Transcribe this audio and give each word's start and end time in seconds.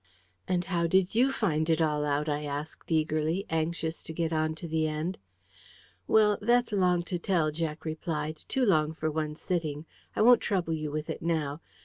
"And 0.47 0.63
how 0.63 0.87
did 0.87 1.13
you 1.13 1.31
find 1.31 1.69
it 1.69 1.79
all 1.79 2.03
out?" 2.05 2.27
I 2.27 2.43
asked 2.43 2.91
eagerly, 2.91 3.45
anxious 3.51 4.01
to 4.01 4.13
get 4.13 4.33
on 4.33 4.55
to 4.55 4.67
the 4.67 4.87
end. 4.87 5.19
"Well, 6.07 6.39
that's 6.41 6.71
long 6.71 7.03
to 7.03 7.19
tell," 7.19 7.51
Jack 7.51 7.85
replied. 7.85 8.37
"Too 8.47 8.65
long 8.65 8.95
for 8.95 9.11
one 9.11 9.35
sitting. 9.35 9.85
I 10.15 10.23
won't 10.23 10.41
trouble 10.41 10.73
you 10.73 10.89
with 10.89 11.07
it 11.07 11.21
now. 11.21 11.61